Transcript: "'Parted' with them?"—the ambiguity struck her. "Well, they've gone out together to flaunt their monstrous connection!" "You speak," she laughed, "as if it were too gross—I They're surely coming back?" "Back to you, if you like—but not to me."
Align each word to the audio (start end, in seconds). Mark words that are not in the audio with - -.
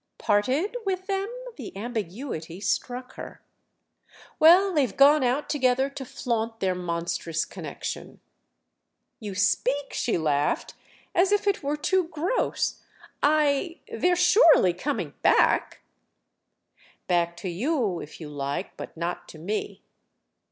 "'Parted' 0.17 0.77
with 0.83 1.05
them?"—the 1.05 1.77
ambiguity 1.77 2.59
struck 2.59 3.13
her. 3.13 3.39
"Well, 4.39 4.73
they've 4.73 4.97
gone 4.97 5.23
out 5.23 5.47
together 5.47 5.91
to 5.91 6.05
flaunt 6.05 6.59
their 6.59 6.73
monstrous 6.73 7.45
connection!" 7.45 8.19
"You 9.19 9.35
speak," 9.35 9.93
she 9.93 10.17
laughed, 10.17 10.73
"as 11.13 11.31
if 11.31 11.45
it 11.45 11.61
were 11.61 11.77
too 11.77 12.07
gross—I 12.07 13.79
They're 13.93 14.15
surely 14.15 14.73
coming 14.73 15.13
back?" 15.21 15.81
"Back 17.05 17.37
to 17.37 17.47
you, 17.49 17.99
if 17.99 18.19
you 18.19 18.27
like—but 18.27 18.97
not 18.97 19.27
to 19.27 19.37
me." 19.37 19.83